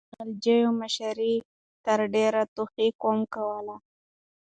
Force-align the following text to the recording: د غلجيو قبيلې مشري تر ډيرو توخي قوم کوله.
د 0.03 0.03
غلجيو 0.17 0.67
قبيلې 0.69 0.79
مشري 0.81 1.33
تر 1.85 1.99
ډيرو 2.13 2.43
توخي 2.55 2.87
قوم 3.01 3.19
کوله. 3.33 3.75